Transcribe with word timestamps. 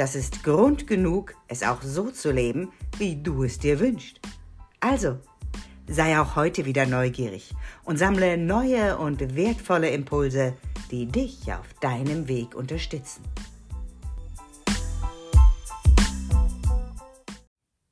das 0.00 0.14
ist 0.14 0.42
Grund 0.44 0.86
genug, 0.86 1.34
es 1.46 1.62
auch 1.62 1.82
so 1.82 2.10
zu 2.10 2.32
leben, 2.32 2.72
wie 2.96 3.22
du 3.22 3.44
es 3.44 3.58
dir 3.58 3.78
wünschst. 3.80 4.18
Also, 4.80 5.18
sei 5.86 6.18
auch 6.18 6.36
heute 6.36 6.64
wieder 6.64 6.86
neugierig 6.86 7.50
und 7.84 7.98
sammle 7.98 8.38
neue 8.38 8.96
und 8.96 9.36
wertvolle 9.36 9.90
Impulse, 9.90 10.54
die 10.90 11.04
dich 11.04 11.52
auf 11.52 11.74
deinem 11.82 12.28
Weg 12.28 12.54
unterstützen. 12.54 13.22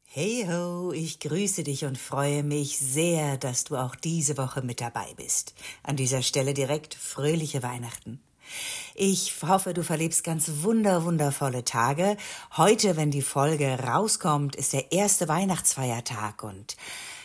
Hey 0.07 0.47
ho, 0.51 0.93
ich 0.93 1.21
grüße 1.21 1.63
dich 1.63 1.85
und 1.85 1.99
freue 1.99 2.43
mich 2.43 2.79
sehr, 2.79 3.37
dass 3.37 3.65
du 3.65 3.77
auch 3.77 3.95
diese 3.95 4.39
Woche 4.39 4.63
mit 4.63 4.81
dabei 4.81 5.13
bist. 5.19 5.55
An 5.83 5.97
dieser 5.97 6.23
Stelle 6.23 6.55
direkt 6.55 6.95
fröhliche 6.95 7.63
Weihnachten. 7.63 8.23
Ich 8.95 9.35
hoffe, 9.43 9.75
du 9.75 9.83
verlebst 9.83 10.25
ganz 10.25 10.51
wunder, 10.63 11.05
wundervolle 11.05 11.65
Tage. 11.65 12.17
Heute, 12.57 12.97
wenn 12.97 13.11
die 13.11 13.23
Folge 13.23 13.79
rauskommt, 13.79 14.57
ist 14.57 14.73
der 14.73 14.93
erste 14.93 15.29
Weihnachtsfeiertag 15.29 16.43
und 16.43 16.77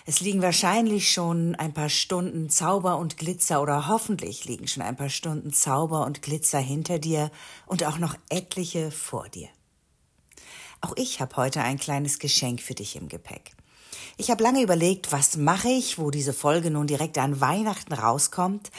es 0.05 0.19
liegen 0.19 0.41
wahrscheinlich 0.41 1.13
schon 1.13 1.55
ein 1.55 1.73
paar 1.73 1.88
Stunden 1.88 2.49
Zauber 2.49 2.97
und 2.97 3.15
Glitzer 3.17 3.61
oder 3.61 3.88
hoffentlich 3.88 4.43
liegen 4.43 4.67
schon 4.67 4.83
ein 4.83 4.97
paar 4.97 5.09
Stunden 5.09 5.53
Zauber 5.53 6.05
und 6.05 6.21
Glitzer 6.21 6.59
hinter 6.59 6.99
dir 6.99 7.31
und 7.65 7.85
auch 7.85 7.97
noch 7.97 8.15
etliche 8.30 8.91
vor 8.91 9.30
dir. 9.30 9.47
Auch 10.81 10.91
ich 10.97 11.21
habe 11.21 11.37
heute 11.37 11.61
ein 11.61 11.80
kleines 11.80 12.19
Geschenk 12.19 12.61
für 12.61 12.73
dich 12.73 12.97
im 12.97 13.08
Gepäck. 13.08 13.55
Ich 14.17 14.30
habe 14.30 14.43
lange 14.43 14.61
überlegt, 14.61 15.13
was 15.13 15.37
mache 15.37 15.69
ich, 15.69 15.97
wo 15.97 16.11
diese 16.11 16.33
Folge 16.33 16.69
nun 16.69 16.87
direkt 16.87 17.17
an 17.17 17.39
Weihnachten 17.39 17.93
rauskommt, 17.93 18.71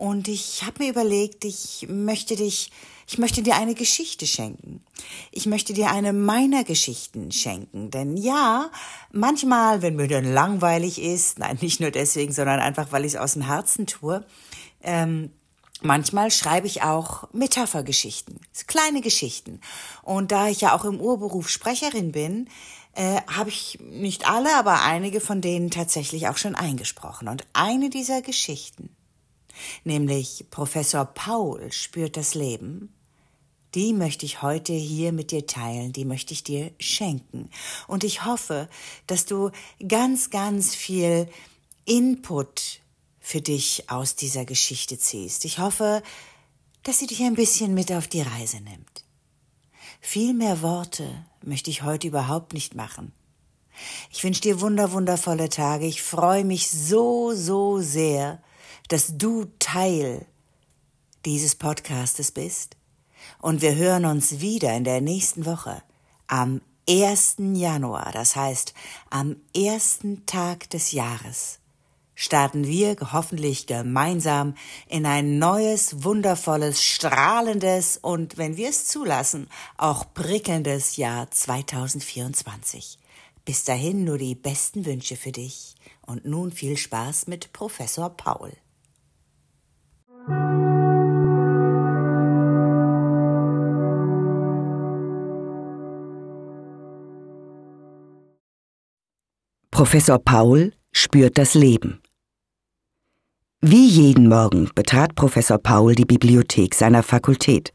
und 0.00 0.28
ich 0.28 0.62
habe 0.64 0.82
mir 0.82 0.88
überlegt, 0.88 1.44
ich 1.44 1.86
möchte 1.90 2.34
dich, 2.34 2.72
ich 3.06 3.18
möchte 3.18 3.42
dir 3.42 3.56
eine 3.56 3.74
Geschichte 3.74 4.26
schenken. 4.26 4.82
Ich 5.30 5.44
möchte 5.44 5.74
dir 5.74 5.90
eine 5.90 6.14
meiner 6.14 6.64
Geschichten 6.64 7.30
schenken. 7.32 7.90
Denn 7.90 8.16
ja, 8.16 8.70
manchmal, 9.12 9.82
wenn 9.82 9.96
mir 9.96 10.08
dann 10.08 10.32
langweilig 10.32 11.02
ist, 11.02 11.38
nein, 11.38 11.58
nicht 11.60 11.80
nur 11.80 11.90
deswegen, 11.90 12.32
sondern 12.32 12.60
einfach, 12.60 12.92
weil 12.92 13.04
ich 13.04 13.12
es 13.12 13.20
aus 13.20 13.34
dem 13.34 13.42
Herzen 13.42 13.86
tue, 13.86 14.24
ähm, 14.82 15.32
Manchmal 15.82 16.30
schreibe 16.30 16.66
ich 16.66 16.82
auch 16.82 17.32
Metaphergeschichten, 17.32 18.38
kleine 18.66 19.00
Geschichten. 19.00 19.62
Und 20.02 20.30
da 20.30 20.48
ich 20.48 20.60
ja 20.60 20.76
auch 20.76 20.84
im 20.84 21.00
Urberuf 21.00 21.48
Sprecherin 21.48 22.12
bin, 22.12 22.50
äh, 22.92 23.22
habe 23.34 23.48
ich 23.48 23.78
nicht 23.80 24.28
alle, 24.28 24.54
aber 24.56 24.82
einige 24.82 25.22
von 25.22 25.40
denen 25.40 25.70
tatsächlich 25.70 26.28
auch 26.28 26.36
schon 26.36 26.54
eingesprochen. 26.54 27.28
Und 27.28 27.46
eine 27.54 27.88
dieser 27.88 28.20
Geschichten 28.20 28.94
nämlich 29.84 30.46
Professor 30.50 31.04
Paul 31.04 31.72
spürt 31.72 32.16
das 32.16 32.34
Leben, 32.34 32.92
die 33.74 33.92
möchte 33.92 34.26
ich 34.26 34.42
heute 34.42 34.72
hier 34.72 35.12
mit 35.12 35.30
dir 35.30 35.46
teilen, 35.46 35.92
die 35.92 36.04
möchte 36.04 36.32
ich 36.34 36.42
dir 36.42 36.72
schenken. 36.78 37.50
Und 37.86 38.02
ich 38.02 38.24
hoffe, 38.24 38.68
dass 39.06 39.26
du 39.26 39.50
ganz, 39.86 40.30
ganz 40.30 40.74
viel 40.74 41.28
Input 41.84 42.80
für 43.20 43.40
dich 43.40 43.88
aus 43.88 44.16
dieser 44.16 44.44
Geschichte 44.44 44.98
ziehst. 44.98 45.44
Ich 45.44 45.58
hoffe, 45.58 46.02
dass 46.82 46.98
sie 46.98 47.06
dich 47.06 47.22
ein 47.22 47.34
bisschen 47.34 47.74
mit 47.74 47.92
auf 47.92 48.08
die 48.08 48.22
Reise 48.22 48.60
nimmt. 48.60 49.04
Viel 50.00 50.34
mehr 50.34 50.62
Worte 50.62 51.24
möchte 51.42 51.70
ich 51.70 51.82
heute 51.82 52.08
überhaupt 52.08 52.54
nicht 52.54 52.74
machen. 52.74 53.12
Ich 54.10 54.24
wünsche 54.24 54.40
dir 54.40 54.60
wunder, 54.60 54.92
wundervolle 54.92 55.48
Tage. 55.48 55.86
Ich 55.86 56.02
freue 56.02 56.44
mich 56.44 56.70
so, 56.70 57.34
so 57.34 57.80
sehr, 57.80 58.42
dass 58.90 59.16
du 59.16 59.46
Teil 59.60 60.26
dieses 61.24 61.54
Podcastes 61.54 62.32
bist. 62.32 62.76
Und 63.40 63.62
wir 63.62 63.76
hören 63.76 64.04
uns 64.04 64.40
wieder 64.40 64.74
in 64.74 64.82
der 64.82 65.00
nächsten 65.00 65.46
Woche 65.46 65.82
am 66.26 66.60
1. 66.88 67.36
Januar, 67.38 68.10
das 68.12 68.34
heißt 68.34 68.74
am 69.08 69.36
ersten 69.56 70.26
Tag 70.26 70.70
des 70.70 70.90
Jahres, 70.90 71.60
starten 72.16 72.66
wir 72.66 72.96
hoffentlich 73.12 73.68
gemeinsam 73.68 74.56
in 74.88 75.06
ein 75.06 75.38
neues, 75.38 76.02
wundervolles, 76.02 76.82
strahlendes 76.82 77.96
und, 77.96 78.38
wenn 78.38 78.56
wir 78.56 78.70
es 78.70 78.88
zulassen, 78.88 79.48
auch 79.76 80.12
prickelndes 80.14 80.96
Jahr 80.96 81.30
2024. 81.30 82.98
Bis 83.44 83.62
dahin 83.62 84.02
nur 84.02 84.18
die 84.18 84.34
besten 84.34 84.84
Wünsche 84.84 85.14
für 85.14 85.32
dich 85.32 85.76
und 86.06 86.24
nun 86.24 86.50
viel 86.50 86.76
Spaß 86.76 87.28
mit 87.28 87.52
Professor 87.52 88.10
Paul. 88.10 88.52
Professor 99.80 100.18
Paul 100.18 100.74
spürt 100.92 101.38
das 101.38 101.54
Leben. 101.54 102.02
Wie 103.62 103.86
jeden 103.86 104.28
Morgen 104.28 104.68
betrat 104.74 105.14
Professor 105.14 105.56
Paul 105.56 105.94
die 105.94 106.04
Bibliothek 106.04 106.74
seiner 106.74 107.02
Fakultät 107.02 107.72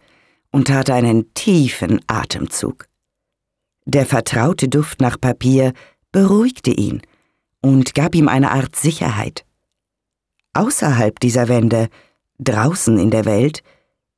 und 0.52 0.68
tat 0.68 0.92
einen 0.92 1.34
tiefen 1.34 2.00
Atemzug. 2.06 2.86
Der 3.86 4.06
vertraute 4.06 4.70
Duft 4.70 5.02
nach 5.02 5.20
Papier 5.20 5.74
beruhigte 6.12 6.70
ihn 6.70 7.02
und 7.62 7.96
gab 7.96 8.14
ihm 8.14 8.28
eine 8.28 8.52
Art 8.52 8.76
Sicherheit. 8.76 9.44
Außerhalb 10.54 11.20
dieser 11.20 11.48
Wände, 11.48 11.88
draußen 12.38 13.00
in 13.00 13.10
der 13.10 13.26
Welt, 13.26 13.64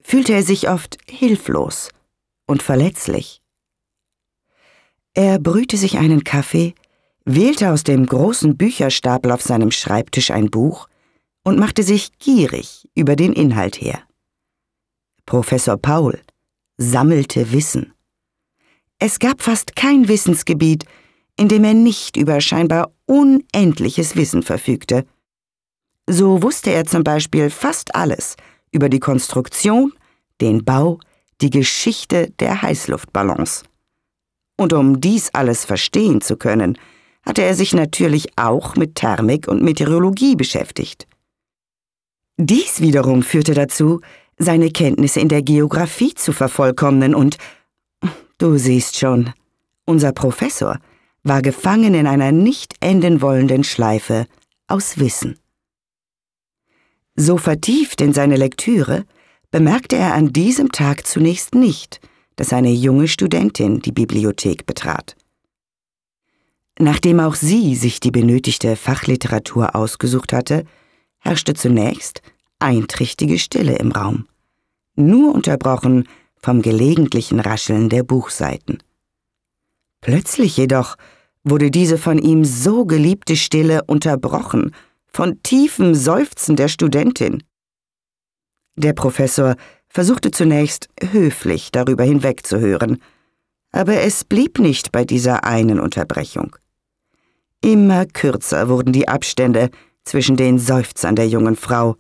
fühlte 0.02 0.34
er 0.34 0.44
sich 0.44 0.68
oft 0.68 0.98
hilflos 1.10 1.88
und 2.48 2.62
verletzlich. 2.62 3.42
Er 5.14 5.40
brühte 5.40 5.78
sich 5.78 5.98
einen 5.98 6.26
Kaffee, 6.26 6.76
wählte 7.28 7.72
aus 7.72 7.84
dem 7.84 8.06
großen 8.06 8.56
Bücherstapel 8.56 9.32
auf 9.32 9.42
seinem 9.42 9.70
Schreibtisch 9.70 10.32
ein 10.32 10.50
Buch 10.50 10.88
und 11.44 11.60
machte 11.60 11.84
sich 11.84 12.18
gierig 12.20 12.88
über 12.96 13.18
den 13.18 13.34
Inhalt 13.34 13.82
her. 13.82 14.02
Professor 15.26 15.78
Paul 15.78 16.20
sammelte 16.78 17.52
Wissen. 17.52 17.94
Es 18.98 19.20
gab 19.20 19.42
fast 19.42 19.76
kein 19.76 20.08
Wissensgebiet, 20.08 20.86
in 21.36 21.50
dem 21.50 21.66
er 21.66 21.74
nicht 21.74 22.16
über 22.16 22.40
scheinbar 22.40 22.92
unendliches 23.06 24.16
Wissen 24.16 24.42
verfügte. 24.42 25.06
So 26.08 26.42
wusste 26.42 26.72
er 26.72 26.86
zum 26.86 27.04
Beispiel 27.04 27.50
fast 27.50 27.94
alles 27.94 28.38
über 28.72 28.88
die 28.88 29.02
Konstruktion, 29.02 29.92
den 30.40 30.64
Bau, 30.64 31.00
die 31.42 31.50
Geschichte 31.50 32.32
der 32.40 32.62
Heißluftballons. 32.62 33.64
Und 34.56 34.72
um 34.72 35.02
dies 35.02 35.30
alles 35.34 35.66
verstehen 35.66 36.22
zu 36.22 36.38
können, 36.38 36.78
hatte 37.28 37.44
er 37.44 37.56
sich 37.56 37.74
natürlich 37.74 38.30
auch 38.38 38.78
mit 38.78 38.96
Thermik 38.96 39.50
und 39.50 39.62
Meteorologie 39.62 40.38
beschäftigt. 40.38 41.08
Dies 42.38 42.80
wiederum 42.80 43.22
führte 43.22 43.54
dazu, 43.54 44.00
seine 44.38 44.72
Kenntnisse 44.72 45.20
in 45.20 45.28
der 45.28 45.42
Geographie 45.42 46.14
zu 46.14 46.32
vervollkommnen 46.32 47.14
und 47.14 47.38
du 48.38 48.58
siehst 48.58 48.98
schon, 48.98 49.34
unser 49.86 50.14
Professor 50.14 50.80
war 51.24 51.42
gefangen 51.42 51.96
in 51.96 52.08
einer 52.08 52.32
nicht 52.32 52.76
enden 52.80 53.22
wollenden 53.22 53.66
Schleife 53.66 54.26
aus 54.68 54.98
Wissen. 54.98 55.38
So 57.18 57.38
vertieft 57.38 58.00
in 58.00 58.14
seine 58.14 58.38
Lektüre 58.38 59.04
bemerkte 59.52 59.98
er 59.98 60.14
an 60.14 60.32
diesem 60.32 60.72
Tag 60.72 61.06
zunächst 61.06 61.56
nicht, 61.56 62.00
dass 62.38 62.54
eine 62.54 62.72
junge 62.72 63.10
Studentin 63.10 63.82
die 63.82 63.92
Bibliothek 63.92 64.66
betrat. 64.66 65.18
Nachdem 66.80 67.20
auch 67.20 67.36
sie 67.36 67.76
sich 67.76 68.00
die 68.00 68.12
benötigte 68.12 68.76
Fachliteratur 68.76 69.76
ausgesucht 69.76 70.32
hatte, 70.32 70.64
herrschte 71.18 71.54
zunächst 71.54 72.22
einträchtige 72.60 73.40
Stille 73.40 73.78
im 73.78 73.92
Raum, 73.92 74.28
nur 74.96 75.34
unterbrochen 75.34 76.08
vom 76.38 76.62
gelegentlichen 76.62 77.40
Rascheln 77.40 77.90
der 77.90 78.04
Buchseiten. 78.04 78.78
Plötzlich 80.02 80.58
jedoch 80.58 80.96
wurde 81.44 81.72
diese 81.72 81.98
von 81.98 82.20
ihm 82.20 82.46
so 82.46 82.86
geliebte 82.86 83.36
Stille 83.36 83.84
unterbrochen 83.86 84.74
von 85.08 85.42
tiefem 85.42 85.96
Seufzen 85.96 86.56
der 86.56 86.68
Studentin. 86.68 87.44
Der 88.76 88.94
Professor 88.94 89.56
versuchte 89.90 90.30
zunächst 90.30 90.90
höflich 91.02 91.72
darüber 91.72 92.04
hinwegzuhören, 92.04 93.02
Aber 93.72 93.96
es 94.02 94.24
blieb 94.24 94.60
nicht 94.60 94.92
bei 94.92 95.04
dieser 95.04 95.44
einen 95.44 95.80
Unterbrechung. 95.80 96.56
Immer 97.62 98.06
kürzer 98.06 98.70
wurden 98.70 98.94
die 98.94 99.08
Abstände 99.08 99.70
zwischen 100.04 100.38
den 100.38 100.60
Seufzern 100.60 101.16
der 101.16 101.28
jungen 101.28 101.56
Frau, 101.56 101.96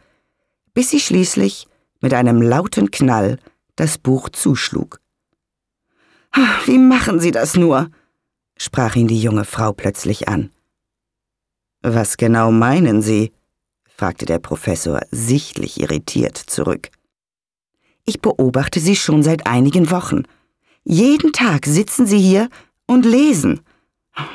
bis 0.73 0.91
sie 0.91 0.99
schließlich 0.99 1.67
mit 2.01 2.13
einem 2.13 2.41
lauten 2.41 2.91
Knall 2.91 3.39
das 3.75 3.97
Buch 3.97 4.29
zuschlug. 4.29 4.99
Wie 6.65 6.77
machen 6.77 7.19
Sie 7.19 7.31
das 7.31 7.55
nur? 7.55 7.89
sprach 8.57 8.95
ihn 8.95 9.07
die 9.07 9.21
junge 9.21 9.45
Frau 9.45 9.71
plötzlich 9.73 10.27
an. 10.27 10.51
Was 11.81 12.17
genau 12.17 12.51
meinen 12.51 13.01
Sie? 13.01 13.31
fragte 13.85 14.25
der 14.25 14.39
Professor 14.39 15.01
sichtlich 15.09 15.79
irritiert 15.79 16.37
zurück. 16.37 16.89
Ich 18.05 18.21
beobachte 18.21 18.79
Sie 18.79 18.95
schon 18.95 19.23
seit 19.23 19.47
einigen 19.47 19.89
Wochen. 19.89 20.23
Jeden 20.83 21.33
Tag 21.33 21.65
sitzen 21.65 22.05
Sie 22.05 22.19
hier 22.19 22.49
und 22.85 23.05
lesen. 23.05 23.61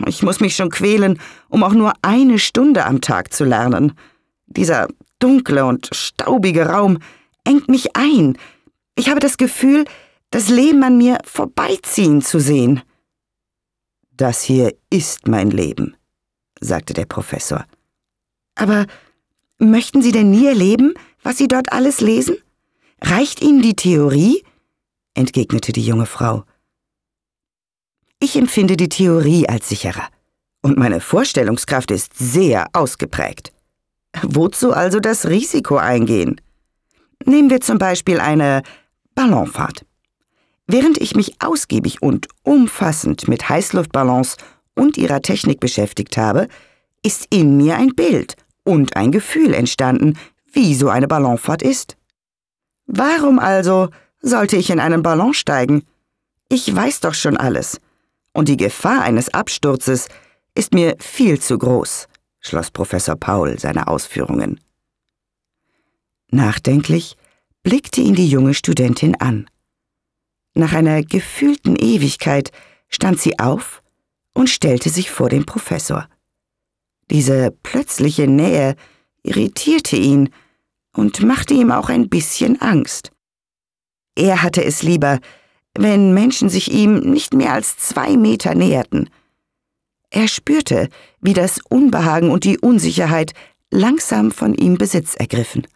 Ich 0.06 0.22
muss 0.22 0.40
mich 0.40 0.56
schon 0.56 0.70
quälen, 0.70 1.18
um 1.48 1.62
auch 1.62 1.72
nur 1.72 1.92
eine 2.02 2.38
Stunde 2.38 2.84
am 2.86 3.00
Tag 3.00 3.32
zu 3.32 3.44
lernen. 3.44 3.92
Dieser 4.46 4.88
dunkle 5.18 5.64
und 5.64 5.88
staubige 5.92 6.66
Raum 6.66 6.98
engt 7.44 7.68
mich 7.68 7.96
ein. 7.96 8.36
Ich 8.94 9.08
habe 9.08 9.20
das 9.20 9.36
Gefühl, 9.36 9.84
das 10.30 10.48
Leben 10.48 10.82
an 10.82 10.98
mir 10.98 11.18
vorbeiziehen 11.24 12.22
zu 12.22 12.38
sehen. 12.38 12.82
Das 14.12 14.42
hier 14.42 14.74
ist 14.90 15.26
mein 15.26 15.50
Leben, 15.50 15.96
sagte 16.60 16.94
der 16.94 17.06
Professor. 17.06 17.64
Aber 18.54 18.86
möchten 19.58 20.02
Sie 20.02 20.12
denn 20.12 20.30
nie 20.30 20.46
erleben, 20.46 20.94
was 21.22 21.38
Sie 21.38 21.48
dort 21.48 21.72
alles 21.72 22.00
lesen? 22.00 22.36
Reicht 23.00 23.42
Ihnen 23.42 23.62
die 23.62 23.74
Theorie? 23.74 24.44
entgegnete 25.14 25.72
die 25.72 25.84
junge 25.84 26.06
Frau. 26.06 26.44
Ich 28.22 28.36
empfinde 28.36 28.76
die 28.76 28.88
Theorie 28.88 29.48
als 29.48 29.68
sicherer, 29.68 30.06
und 30.62 30.78
meine 30.78 31.00
Vorstellungskraft 31.00 31.90
ist 31.90 32.16
sehr 32.16 32.68
ausgeprägt. 32.72 33.52
Wozu 34.22 34.72
also 34.72 35.00
das 35.00 35.26
Risiko 35.26 35.76
eingehen? 35.76 36.40
Nehmen 37.24 37.50
wir 37.50 37.60
zum 37.60 37.78
Beispiel 37.78 38.20
eine 38.20 38.62
Ballonfahrt. 39.16 39.84
Während 40.68 40.98
ich 40.98 41.16
mich 41.16 41.42
ausgiebig 41.42 42.00
und 42.00 42.28
umfassend 42.44 43.26
mit 43.26 43.48
Heißluftballons 43.48 44.36
und 44.76 44.96
ihrer 44.98 45.20
Technik 45.20 45.58
beschäftigt 45.58 46.16
habe, 46.16 46.46
ist 47.04 47.26
in 47.30 47.56
mir 47.56 47.74
ein 47.74 47.96
Bild 47.96 48.36
und 48.62 48.94
ein 48.94 49.10
Gefühl 49.10 49.52
entstanden, 49.52 50.16
wie 50.52 50.76
so 50.76 50.90
eine 50.90 51.08
Ballonfahrt 51.08 51.62
ist. 51.62 51.96
Warum 52.86 53.40
also 53.40 53.88
sollte 54.20 54.56
ich 54.56 54.70
in 54.70 54.78
einen 54.78 55.02
Ballon 55.02 55.34
steigen? 55.34 55.82
Ich 56.48 56.72
weiß 56.72 57.00
doch 57.00 57.14
schon 57.14 57.36
alles 57.36 57.80
und 58.32 58.48
die 58.48 58.56
Gefahr 58.56 59.02
eines 59.02 59.32
Absturzes 59.32 60.08
ist 60.54 60.74
mir 60.74 60.96
viel 60.98 61.40
zu 61.40 61.58
groß, 61.58 62.08
schloss 62.40 62.70
Professor 62.70 63.16
Paul 63.16 63.58
seine 63.58 63.88
Ausführungen. 63.88 64.60
Nachdenklich 66.30 67.16
blickte 67.62 68.00
ihn 68.00 68.14
die 68.14 68.28
junge 68.28 68.54
Studentin 68.54 69.14
an. 69.20 69.48
Nach 70.54 70.72
einer 70.72 71.02
gefühlten 71.02 71.76
Ewigkeit 71.76 72.50
stand 72.88 73.20
sie 73.20 73.38
auf 73.38 73.82
und 74.34 74.48
stellte 74.48 74.90
sich 74.90 75.10
vor 75.10 75.28
den 75.28 75.46
Professor. 75.46 76.08
Diese 77.10 77.50
plötzliche 77.62 78.26
Nähe 78.26 78.76
irritierte 79.22 79.96
ihn 79.96 80.30
und 80.94 81.22
machte 81.22 81.54
ihm 81.54 81.70
auch 81.70 81.88
ein 81.88 82.08
bisschen 82.08 82.60
Angst. 82.60 83.12
Er 84.14 84.42
hatte 84.42 84.64
es 84.64 84.82
lieber, 84.82 85.20
wenn 85.76 86.12
Menschen 86.14 86.48
sich 86.48 86.72
ihm 86.72 86.98
nicht 87.00 87.34
mehr 87.34 87.52
als 87.52 87.78
zwei 87.78 88.16
Meter 88.16 88.54
näherten. 88.54 89.08
Er 90.10 90.28
spürte, 90.28 90.88
wie 91.20 91.32
das 91.32 91.60
Unbehagen 91.68 92.30
und 92.30 92.44
die 92.44 92.58
Unsicherheit 92.58 93.32
langsam 93.70 94.30
von 94.30 94.54
ihm 94.54 94.76
Besitz 94.76 95.14
ergriffen. 95.14 95.66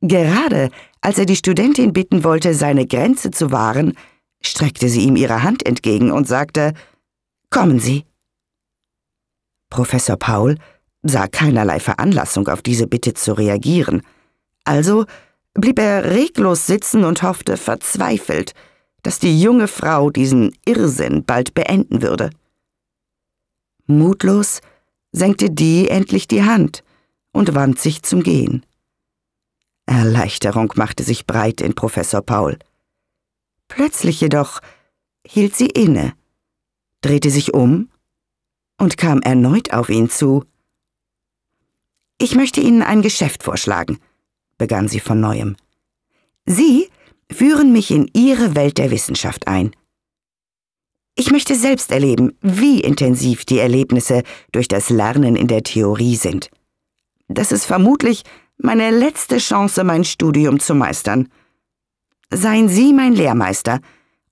Gerade 0.00 0.70
als 1.00 1.18
er 1.18 1.26
die 1.26 1.36
Studentin 1.36 1.92
bitten 1.92 2.24
wollte, 2.24 2.54
seine 2.54 2.86
Grenze 2.86 3.30
zu 3.30 3.52
wahren, 3.52 3.94
streckte 4.42 4.88
sie 4.88 5.02
ihm 5.02 5.16
ihre 5.16 5.42
Hand 5.42 5.66
entgegen 5.66 6.10
und 6.10 6.26
sagte 6.26 6.72
Kommen 7.50 7.78
Sie. 7.78 8.04
Professor 9.70 10.16
Paul 10.16 10.56
sah 11.02 11.28
keinerlei 11.28 11.80
Veranlassung, 11.80 12.48
auf 12.48 12.62
diese 12.62 12.86
Bitte 12.86 13.14
zu 13.14 13.34
reagieren, 13.34 14.02
also 14.64 15.06
blieb 15.54 15.78
er 15.78 16.04
reglos 16.10 16.66
sitzen 16.66 17.04
und 17.04 17.22
hoffte 17.22 17.56
verzweifelt, 17.56 18.52
dass 19.06 19.20
die 19.20 19.40
junge 19.40 19.68
Frau 19.68 20.10
diesen 20.10 20.52
Irrsinn 20.64 21.24
bald 21.24 21.54
beenden 21.54 22.02
würde. 22.02 22.30
Mutlos 23.86 24.60
senkte 25.12 25.48
die 25.48 25.88
endlich 25.88 26.26
die 26.26 26.42
Hand 26.42 26.82
und 27.30 27.54
wand 27.54 27.78
sich 27.78 28.02
zum 28.02 28.24
Gehen. 28.24 28.66
Erleichterung 29.86 30.72
machte 30.74 31.04
sich 31.04 31.24
breit 31.24 31.60
in 31.60 31.76
Professor 31.76 32.20
Paul. 32.20 32.58
Plötzlich 33.68 34.20
jedoch 34.20 34.60
hielt 35.24 35.54
sie 35.54 35.68
inne, 35.68 36.12
drehte 37.00 37.30
sich 37.30 37.54
um 37.54 37.90
und 38.76 38.96
kam 38.96 39.22
erneut 39.22 39.72
auf 39.72 39.88
ihn 39.88 40.10
zu. 40.10 40.44
Ich 42.18 42.34
möchte 42.34 42.60
Ihnen 42.60 42.82
ein 42.82 43.02
Geschäft 43.02 43.44
vorschlagen, 43.44 44.00
begann 44.58 44.88
sie 44.88 44.98
von 44.98 45.20
neuem. 45.20 45.56
Sie 46.44 46.90
führen 47.30 47.72
mich 47.72 47.90
in 47.90 48.08
Ihre 48.14 48.54
Welt 48.54 48.78
der 48.78 48.90
Wissenschaft 48.90 49.48
ein. 49.48 49.72
Ich 51.14 51.30
möchte 51.30 51.54
selbst 51.54 51.90
erleben, 51.92 52.36
wie 52.42 52.80
intensiv 52.80 53.46
die 53.46 53.58
Erlebnisse 53.58 54.22
durch 54.52 54.68
das 54.68 54.90
Lernen 54.90 55.34
in 55.34 55.46
der 55.46 55.62
Theorie 55.62 56.16
sind. 56.16 56.50
Das 57.28 57.52
ist 57.52 57.64
vermutlich 57.64 58.22
meine 58.58 58.90
letzte 58.90 59.38
Chance, 59.38 59.82
mein 59.82 60.04
Studium 60.04 60.60
zu 60.60 60.74
meistern. 60.74 61.28
Seien 62.30 62.68
Sie 62.68 62.92
mein 62.92 63.14
Lehrmeister 63.14 63.80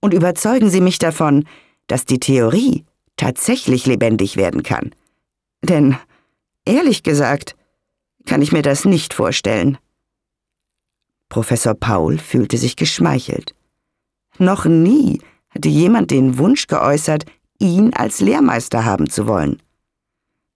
und 0.00 0.12
überzeugen 0.12 0.68
Sie 0.68 0.80
mich 0.80 0.98
davon, 0.98 1.46
dass 1.86 2.04
die 2.04 2.20
Theorie 2.20 2.84
tatsächlich 3.16 3.86
lebendig 3.86 4.36
werden 4.36 4.62
kann. 4.62 4.94
Denn, 5.62 5.96
ehrlich 6.66 7.02
gesagt, 7.02 7.56
kann 8.26 8.42
ich 8.42 8.52
mir 8.52 8.62
das 8.62 8.84
nicht 8.84 9.14
vorstellen. 9.14 9.78
Professor 11.34 11.74
Paul 11.74 12.18
fühlte 12.18 12.56
sich 12.58 12.76
geschmeichelt. 12.76 13.56
Noch 14.38 14.66
nie 14.66 15.20
hatte 15.50 15.68
jemand 15.68 16.12
den 16.12 16.38
Wunsch 16.38 16.68
geäußert, 16.68 17.24
ihn 17.58 17.92
als 17.92 18.20
Lehrmeister 18.20 18.84
haben 18.84 19.10
zu 19.10 19.26
wollen. 19.26 19.60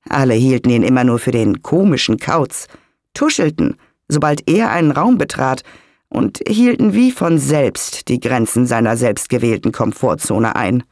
Alle 0.08 0.34
hielten 0.34 0.70
ihn 0.70 0.84
immer 0.84 1.02
nur 1.02 1.18
für 1.18 1.32
den 1.32 1.62
komischen 1.62 2.18
Kauz, 2.18 2.68
tuschelten, 3.12 3.76
sobald 4.06 4.48
er 4.48 4.70
einen 4.70 4.92
Raum 4.92 5.18
betrat, 5.18 5.64
und 6.10 6.42
hielten 6.46 6.94
wie 6.94 7.10
von 7.10 7.38
selbst 7.38 8.06
die 8.06 8.20
Grenzen 8.20 8.64
seiner 8.64 8.96
selbstgewählten 8.96 9.72
Komfortzone 9.72 10.54
ein. 10.54 10.84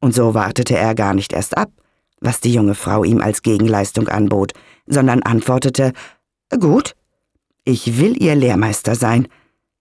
Und 0.00 0.14
so 0.14 0.34
wartete 0.34 0.78
er 0.78 0.94
gar 0.94 1.14
nicht 1.14 1.32
erst 1.32 1.58
ab, 1.58 1.72
was 2.20 2.38
die 2.38 2.54
junge 2.54 2.76
Frau 2.76 3.02
ihm 3.02 3.20
als 3.20 3.42
Gegenleistung 3.42 4.06
anbot, 4.06 4.52
sondern 4.86 5.24
antwortete 5.24 5.92
Gut, 6.60 6.94
ich 7.68 7.98
will 7.98 8.20
Ihr 8.22 8.34
Lehrmeister 8.34 8.94
sein, 8.94 9.28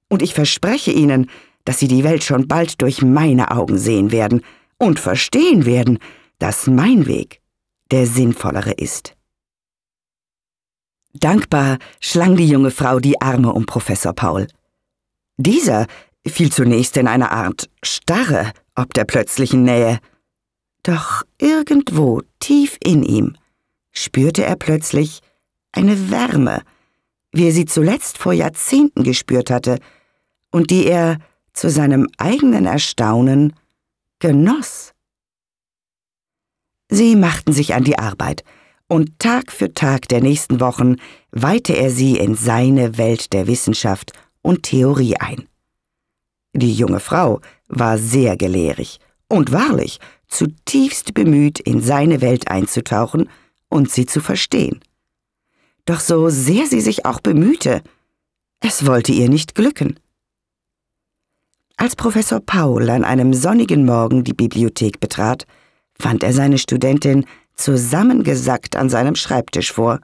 und 0.09 0.21
ich 0.21 0.33
verspreche 0.33 0.91
Ihnen, 0.91 1.29
dass 1.63 1.79
Sie 1.79 1.87
die 1.87 2.03
Welt 2.03 2.23
schon 2.23 2.47
bald 2.47 2.81
durch 2.81 3.01
meine 3.01 3.51
Augen 3.51 3.77
sehen 3.77 4.11
werden 4.11 4.41
und 4.77 4.99
verstehen 4.99 5.65
werden, 5.65 5.99
dass 6.39 6.67
mein 6.67 7.07
Weg 7.07 7.41
der 7.91 8.05
sinnvollere 8.05 8.71
ist. 8.71 9.15
Dankbar 11.13 11.77
schlang 12.01 12.35
die 12.35 12.47
junge 12.47 12.71
Frau 12.71 12.99
die 12.99 13.21
Arme 13.21 13.53
um 13.53 13.65
Professor 13.65 14.13
Paul. 14.13 14.47
Dieser 15.37 15.87
fiel 16.27 16.51
zunächst 16.51 16.97
in 16.97 17.07
eine 17.07 17.31
Art 17.31 17.69
Starre 17.81 18.51
ob 18.75 18.93
der 18.93 19.05
plötzlichen 19.05 19.63
Nähe. 19.63 19.99
Doch 20.83 21.23
irgendwo 21.39 22.21
tief 22.39 22.77
in 22.83 23.01
ihm 23.03 23.35
spürte 23.91 24.45
er 24.45 24.55
plötzlich 24.55 25.21
eine 25.71 26.11
Wärme, 26.11 26.61
wie 27.37 27.47
er 27.47 27.51
sie 27.51 27.65
zuletzt 27.65 28.17
vor 28.17 28.33
Jahrzehnten 28.33 29.03
gespürt 29.03 29.49
hatte 29.49 29.79
und 30.51 30.71
die 30.71 30.87
er 30.87 31.19
zu 31.53 31.69
seinem 31.69 32.07
eigenen 32.17 32.65
Erstaunen 32.65 33.53
genoss. 34.19 34.93
Sie 36.89 37.15
machten 37.15 37.53
sich 37.53 37.73
an 37.73 37.83
die 37.83 37.99
Arbeit, 37.99 38.43
und 38.89 39.19
Tag 39.19 39.51
für 39.51 39.73
Tag 39.73 40.07
der 40.07 40.21
nächsten 40.21 40.61
Wochen 40.61 40.95
weihte 41.31 41.73
er 41.73 41.89
sie 41.89 42.17
in 42.17 42.35
seine 42.35 42.97
Welt 42.97 43.33
der 43.33 43.45
Wissenschaft 43.45 44.13
und 44.41 44.63
Theorie 44.63 45.17
ein. 45.17 45.49
Die 46.53 46.73
junge 46.73 47.01
Frau 47.01 47.41
war 47.67 47.97
sehr 47.97 48.37
gelehrig 48.37 48.99
und 49.27 49.51
wahrlich 49.51 49.99
zutiefst 50.29 51.13
bemüht, 51.13 51.59
in 51.59 51.81
seine 51.81 52.21
Welt 52.21 52.49
einzutauchen 52.49 53.29
und 53.67 53.91
sie 53.91 54.05
zu 54.05 54.21
verstehen. 54.21 54.79
Doch 55.87 56.01
so 56.01 56.27
sehr 56.27 56.67
sie 56.67 56.81
sich 56.81 57.05
auch 57.05 57.21
bemühte, 57.21 57.81
es 58.59 58.85
wollte 58.85 59.13
ihr 59.13 59.29
nicht 59.29 59.55
glücken. 59.55 59.97
Als 61.77 61.95
Professor 61.95 62.41
Paul 62.41 62.89
an 62.89 63.05
einem 63.05 63.33
sonnigen 63.33 63.85
Morgen 63.85 64.25
die 64.25 64.33
Bibliothek 64.33 64.99
betrat, 64.99 65.45
fand 65.97 66.23
er 66.23 66.33
seine 66.33 66.57
Studentin 66.57 67.25
zusammengesackt 67.55 68.75
an 68.75 68.89
seinem 68.89 69.15
Schreibtisch 69.15 69.71
vor. 69.71 70.01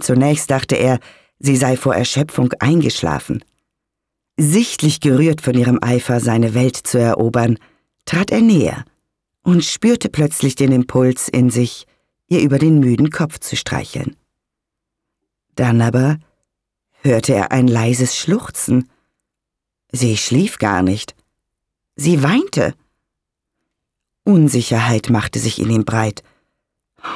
Zunächst 0.00 0.50
dachte 0.50 0.76
er, 0.76 1.00
sie 1.40 1.56
sei 1.56 1.76
vor 1.76 1.96
Erschöpfung 1.96 2.52
eingeschlafen. 2.60 3.44
Sichtlich 4.36 5.00
gerührt 5.00 5.40
von 5.40 5.54
ihrem 5.54 5.80
Eifer, 5.82 6.20
seine 6.20 6.54
Welt 6.54 6.76
zu 6.76 6.98
erobern, 6.98 7.58
trat 8.04 8.30
er 8.30 8.40
näher 8.40 8.84
und 9.42 9.64
spürte 9.64 10.08
plötzlich 10.08 10.54
den 10.54 10.70
Impuls 10.70 11.28
in 11.28 11.50
sich, 11.50 11.86
ihr 12.28 12.42
über 12.42 12.60
den 12.60 12.78
müden 12.78 13.10
Kopf 13.10 13.40
zu 13.40 13.56
streicheln. 13.56 14.16
Dann 15.54 15.80
aber 15.80 16.18
hörte 17.02 17.34
er 17.34 17.52
ein 17.52 17.68
leises 17.68 18.16
Schluchzen. 18.16 18.88
Sie 19.90 20.16
schlief 20.16 20.58
gar 20.58 20.82
nicht. 20.82 21.14
Sie 21.96 22.22
weinte. 22.22 22.74
Unsicherheit 24.24 25.10
machte 25.10 25.38
sich 25.38 25.60
in 25.60 25.70
ihm 25.70 25.84
breit. 25.84 26.22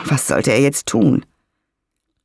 Was 0.05 0.26
sollte 0.26 0.50
er 0.50 0.61
jetzt 0.61 0.87
tun? 0.87 1.25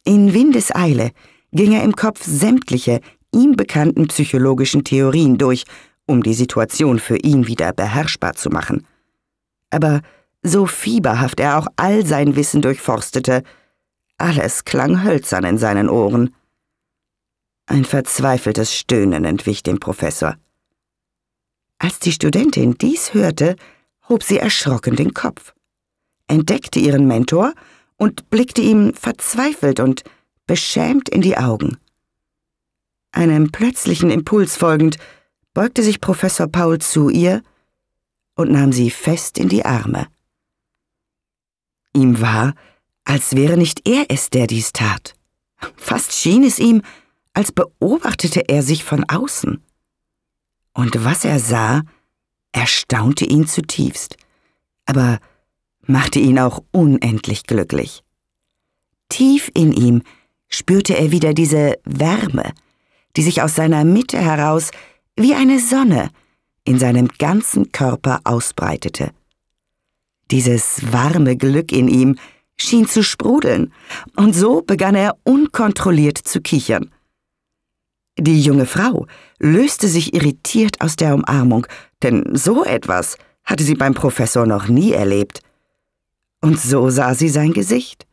In 0.03 0.33
Windeseile 0.33 1.11
ging 1.51 1.73
er 1.73 1.83
im 1.83 1.95
Kopf 1.95 2.25
sämtliche 2.25 3.01
ihm 3.31 3.55
bekannten 3.55 4.07
psychologischen 4.07 4.83
Theorien 4.83 5.37
durch, 5.37 5.63
um 6.05 6.23
die 6.23 6.33
Situation 6.33 6.99
für 6.99 7.17
ihn 7.17 7.47
wieder 7.47 7.71
beherrschbar 7.71 8.33
zu 8.33 8.49
machen. 8.49 8.85
Aber 9.69 10.01
so 10.43 10.65
fieberhaft 10.65 11.39
er 11.39 11.57
auch 11.57 11.67
all 11.75 12.05
sein 12.05 12.35
Wissen 12.35 12.61
durchforstete, 12.61 13.43
alles 14.21 14.65
klang 14.65 15.03
hölzern 15.03 15.43
in 15.43 15.57
seinen 15.57 15.89
Ohren. 15.89 16.33
Ein 17.65 17.85
verzweifeltes 17.85 18.75
Stöhnen 18.75 19.25
entwich 19.25 19.63
dem 19.63 19.79
Professor. 19.79 20.37
Als 21.79 21.99
die 21.99 22.11
Studentin 22.11 22.77
dies 22.77 23.13
hörte, 23.13 23.55
hob 24.07 24.23
sie 24.23 24.37
erschrocken 24.37 24.95
den 24.95 25.13
Kopf, 25.13 25.53
entdeckte 26.27 26.79
ihren 26.79 27.07
Mentor 27.07 27.53
und 27.97 28.29
blickte 28.29 28.61
ihm 28.61 28.93
verzweifelt 28.93 29.79
und 29.79 30.03
beschämt 30.45 31.09
in 31.09 31.21
die 31.21 31.37
Augen. 31.37 31.77
Einem 33.11 33.51
plötzlichen 33.51 34.09
Impuls 34.09 34.55
folgend, 34.55 34.97
beugte 35.53 35.83
sich 35.83 35.99
Professor 36.01 36.47
Paul 36.47 36.79
zu 36.79 37.09
ihr 37.09 37.41
und 38.35 38.51
nahm 38.51 38.71
sie 38.71 38.89
fest 38.89 39.37
in 39.37 39.49
die 39.49 39.65
Arme. 39.65 40.07
Ihm 41.93 42.21
war, 42.21 42.53
als 43.03 43.35
wäre 43.35 43.57
nicht 43.57 43.87
er 43.87 44.05
es, 44.09 44.29
der 44.29 44.47
dies 44.47 44.73
tat. 44.73 45.15
Fast 45.75 46.13
schien 46.13 46.43
es 46.43 46.59
ihm, 46.59 46.81
als 47.33 47.51
beobachtete 47.51 48.49
er 48.49 48.63
sich 48.63 48.83
von 48.83 49.03
außen. 49.07 49.63
Und 50.73 51.03
was 51.03 51.25
er 51.25 51.39
sah, 51.39 51.81
erstaunte 52.51 53.25
ihn 53.25 53.47
zutiefst, 53.47 54.17
aber 54.85 55.19
machte 55.85 56.19
ihn 56.19 56.39
auch 56.39 56.63
unendlich 56.71 57.45
glücklich. 57.45 58.03
Tief 59.09 59.51
in 59.53 59.73
ihm 59.73 60.03
spürte 60.47 60.97
er 60.97 61.11
wieder 61.11 61.33
diese 61.33 61.77
Wärme, 61.85 62.51
die 63.15 63.23
sich 63.23 63.41
aus 63.41 63.55
seiner 63.55 63.83
Mitte 63.83 64.17
heraus 64.17 64.71
wie 65.15 65.33
eine 65.33 65.59
Sonne 65.59 66.09
in 66.63 66.79
seinem 66.79 67.07
ganzen 67.07 67.71
Körper 67.71 68.21
ausbreitete. 68.23 69.11
Dieses 70.29 70.93
warme 70.93 71.35
Glück 71.35 71.71
in 71.71 71.87
ihm 71.87 72.17
schien 72.61 72.87
zu 72.87 73.03
sprudeln, 73.03 73.73
und 74.15 74.33
so 74.33 74.61
begann 74.61 74.95
er 74.95 75.17
unkontrolliert 75.23 76.17
zu 76.17 76.41
kichern. 76.41 76.91
Die 78.17 78.41
junge 78.41 78.65
Frau 78.65 79.07
löste 79.39 79.87
sich 79.87 80.13
irritiert 80.13 80.81
aus 80.81 80.95
der 80.95 81.15
Umarmung, 81.15 81.65
denn 82.03 82.35
so 82.35 82.63
etwas 82.63 83.17
hatte 83.43 83.63
sie 83.63 83.75
beim 83.75 83.93
Professor 83.93 84.45
noch 84.45 84.67
nie 84.67 84.91
erlebt. 84.91 85.41
Und 86.41 86.59
so 86.59 86.89
sah 86.89 87.15
sie 87.15 87.29
sein 87.29 87.53
Gesicht. 87.53 88.05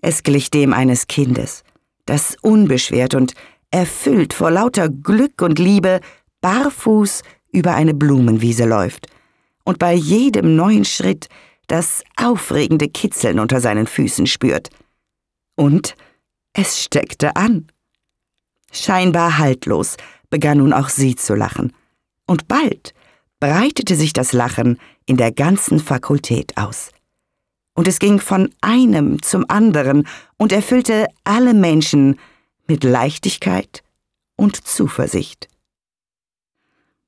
Es 0.00 0.22
glich 0.22 0.50
dem 0.50 0.72
eines 0.72 1.06
Kindes, 1.06 1.62
das 2.06 2.36
unbeschwert 2.40 3.14
und 3.14 3.34
erfüllt 3.70 4.32
vor 4.32 4.50
lauter 4.50 4.88
Glück 4.88 5.42
und 5.42 5.58
Liebe 5.58 6.00
barfuß 6.40 7.22
über 7.52 7.74
eine 7.74 7.94
Blumenwiese 7.94 8.64
läuft 8.64 9.08
und 9.64 9.78
bei 9.78 9.94
jedem 9.94 10.56
neuen 10.56 10.84
Schritt 10.84 11.28
das 11.70 12.02
aufregende 12.16 12.88
Kitzeln 12.88 13.38
unter 13.38 13.60
seinen 13.60 13.86
Füßen 13.86 14.26
spürt. 14.26 14.70
Und 15.56 15.94
es 16.52 16.82
steckte 16.82 17.36
an. 17.36 17.68
Scheinbar 18.72 19.38
haltlos 19.38 19.96
begann 20.30 20.58
nun 20.58 20.72
auch 20.72 20.88
sie 20.88 21.14
zu 21.14 21.34
lachen, 21.34 21.72
und 22.26 22.48
bald 22.48 22.94
breitete 23.40 23.96
sich 23.96 24.12
das 24.12 24.32
Lachen 24.32 24.78
in 25.06 25.16
der 25.16 25.32
ganzen 25.32 25.80
Fakultät 25.80 26.56
aus. 26.56 26.90
Und 27.74 27.88
es 27.88 27.98
ging 27.98 28.20
von 28.20 28.52
einem 28.60 29.22
zum 29.22 29.44
anderen 29.48 30.06
und 30.36 30.52
erfüllte 30.52 31.06
alle 31.24 31.54
Menschen 31.54 32.18
mit 32.66 32.84
Leichtigkeit 32.84 33.82
und 34.36 34.66
Zuversicht. 34.66 35.48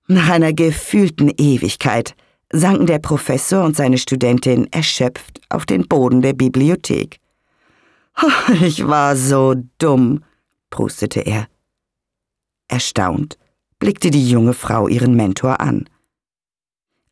Nach 0.07 0.31
einer 0.31 0.53
gefühlten 0.53 1.31
Ewigkeit 1.37 2.15
sanken 2.53 2.87
der 2.87 2.99
Professor 2.99 3.65
und 3.65 3.77
seine 3.77 3.99
Studentin 3.99 4.71
erschöpft 4.73 5.41
auf 5.49 5.67
den 5.67 5.89
Boden 5.89 6.23
der 6.23 6.35
Bibliothek. 6.35 7.19
Ich 8.63 8.87
war 8.87 9.17
so 9.17 9.55
dumm, 9.79 10.23
prustete 10.71 11.21
er. 11.21 11.49
Erstaunt 12.69 13.39
blickte 13.79 14.13
die 14.13 14.31
junge 14.31 14.53
Frau 14.53 14.87
ihren 14.87 15.17
Mentor 15.17 15.61
an. 15.61 15.89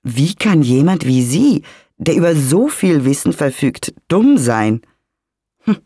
Wie 0.04 0.36
kann 0.36 0.62
jemand 0.62 1.04
wie 1.04 1.24
Sie, 1.24 1.64
der 1.98 2.14
über 2.14 2.36
so 2.36 2.68
viel 2.68 3.04
Wissen 3.04 3.32
verfügt, 3.32 3.92
dumm 4.06 4.38
sein? 4.38 4.80
Hm. 5.64 5.78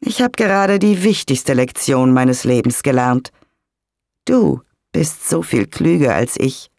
Ich 0.00 0.22
habe 0.22 0.32
gerade 0.36 0.78
die 0.78 1.02
wichtigste 1.02 1.54
Lektion 1.54 2.12
meines 2.12 2.44
Lebens 2.44 2.84
gelernt. 2.84 3.32
Du 4.26 4.60
bist 4.92 5.28
so 5.28 5.42
viel 5.42 5.66
klüger 5.66 6.14
als 6.14 6.38
ich. 6.38 6.70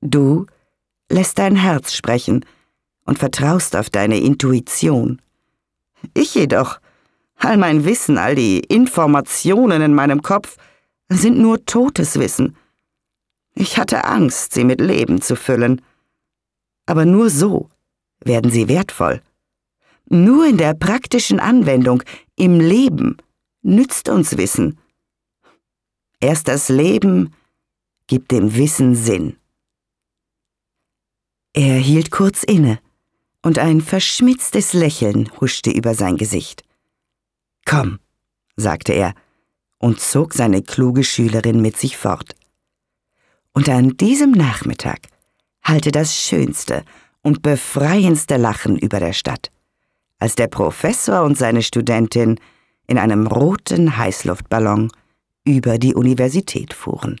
Du 0.00 0.46
lässt 1.14 1.38
dein 1.38 1.54
Herz 1.54 1.94
sprechen 1.94 2.44
und 3.04 3.20
vertraust 3.20 3.76
auf 3.76 3.88
deine 3.88 4.18
Intuition. 4.18 5.22
Ich 6.12 6.34
jedoch, 6.34 6.80
all 7.36 7.56
mein 7.56 7.84
Wissen, 7.84 8.18
all 8.18 8.34
die 8.34 8.58
Informationen 8.58 9.80
in 9.80 9.94
meinem 9.94 10.22
Kopf 10.22 10.56
sind 11.08 11.38
nur 11.38 11.64
totes 11.66 12.18
Wissen. 12.18 12.56
Ich 13.54 13.78
hatte 13.78 14.04
Angst, 14.04 14.54
sie 14.54 14.64
mit 14.64 14.80
Leben 14.80 15.22
zu 15.22 15.36
füllen. 15.36 15.82
Aber 16.86 17.04
nur 17.04 17.30
so 17.30 17.68
werden 18.24 18.50
sie 18.50 18.68
wertvoll. 18.68 19.22
Nur 20.06 20.46
in 20.46 20.58
der 20.58 20.74
praktischen 20.74 21.38
Anwendung, 21.38 22.02
im 22.34 22.58
Leben, 22.58 23.18
nützt 23.62 24.08
uns 24.08 24.36
Wissen. 24.36 24.78
Erst 26.18 26.48
das 26.48 26.68
Leben 26.68 27.32
gibt 28.08 28.32
dem 28.32 28.56
Wissen 28.56 28.96
Sinn. 28.96 29.36
Er 31.56 31.76
hielt 31.76 32.10
kurz 32.10 32.42
inne, 32.42 32.80
und 33.40 33.60
ein 33.60 33.80
verschmitztes 33.80 34.72
Lächeln 34.72 35.30
huschte 35.40 35.70
über 35.70 35.94
sein 35.94 36.16
Gesicht. 36.16 36.64
Komm, 37.64 38.00
sagte 38.56 38.92
er 38.92 39.14
und 39.78 40.00
zog 40.00 40.34
seine 40.34 40.62
kluge 40.62 41.04
Schülerin 41.04 41.62
mit 41.62 41.76
sich 41.76 41.96
fort. 41.96 42.34
Und 43.52 43.68
an 43.68 43.96
diesem 43.96 44.32
Nachmittag 44.32 44.98
hallte 45.62 45.92
das 45.92 46.16
schönste 46.16 46.84
und 47.22 47.42
befreiendste 47.42 48.36
Lachen 48.36 48.76
über 48.76 48.98
der 48.98 49.12
Stadt, 49.12 49.52
als 50.18 50.34
der 50.34 50.48
Professor 50.48 51.22
und 51.22 51.38
seine 51.38 51.62
Studentin 51.62 52.40
in 52.88 52.98
einem 52.98 53.28
roten 53.28 53.96
Heißluftballon 53.96 54.90
über 55.44 55.78
die 55.78 55.94
Universität 55.94 56.74
fuhren. 56.74 57.20